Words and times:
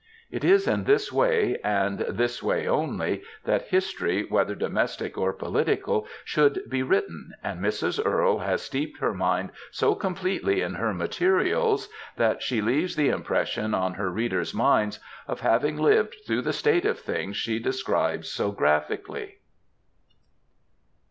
'*^ 0.01 0.03
It 0.31 0.43
is 0.43 0.67
in 0.67 0.85
this 0.85 1.13
way, 1.13 1.59
and 1.63 1.99
this 2.09 2.41
way 2.41 2.67
only, 2.67 3.21
that 3.43 3.67
history, 3.67 4.25
whether 4.27 4.55
domestic 4.55 5.15
or 5.15 5.31
political, 5.31 6.07
should 6.25 6.63
be 6.67 6.81
written, 6.81 7.33
and 7.43 7.59
Mrs. 7.59 8.03
Earle 8.03 8.39
has 8.39 8.63
steeped 8.63 8.97
her 8.97 9.13
mind 9.13 9.51
so 9.69 9.93
completely 9.93 10.63
in 10.63 10.73
her 10.73 10.91
materials, 10.91 11.87
that 12.17 12.41
she 12.41 12.63
leaves 12.63 12.95
the 12.95 13.09
impression 13.09 13.75
on 13.75 13.93
her 13.93 14.09
readers' 14.09 14.55
minds 14.55 14.99
of 15.27 15.41
having 15.41 15.77
lived 15.77 16.15
through 16.25 16.41
the 16.41 16.51
state 16.51 16.85
of 16.85 16.97
things 16.97 17.37
she 17.37 17.59
describes 17.59 18.27
so 18.27 18.51
graphically. 18.51 19.37